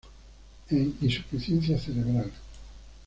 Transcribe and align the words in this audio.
En 0.71 0.95
insuficiencia 0.99 1.77
cerebral. 1.77 2.31